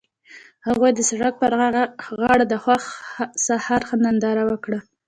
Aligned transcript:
هغوی 0.67 0.91
د 0.95 0.99
سړک 1.09 1.33
پر 1.41 1.51
غاړه 2.21 2.45
د 2.47 2.53
خوښ 2.63 2.83
سهار 3.45 3.81
ننداره 4.03 4.43
وکړه. 4.51 4.79